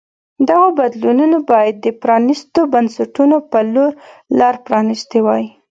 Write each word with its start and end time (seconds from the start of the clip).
دغو 0.47 0.69
بدلونونو 0.79 1.37
باید 1.51 1.75
د 1.81 1.87
پرانیستو 2.01 2.61
بنسټونو 2.73 3.37
په 3.51 3.59
لور 3.73 3.91
لار 4.39 4.55
پرانیستې 4.65 5.19
وای. 5.25 5.45